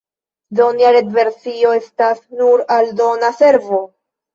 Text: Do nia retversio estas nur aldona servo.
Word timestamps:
Do 0.59 0.69
nia 0.77 0.93
retversio 0.95 1.75
estas 1.83 2.25
nur 2.43 2.67
aldona 2.81 3.35
servo. 3.41 3.87